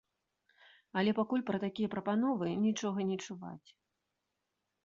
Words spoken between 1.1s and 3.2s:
пакуль пра такія прапановы нічога не